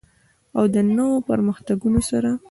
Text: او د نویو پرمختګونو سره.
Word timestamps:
او 0.57 0.63
د 0.73 0.75
نویو 0.97 1.25
پرمختګونو 1.29 1.99
سره. 2.09 2.29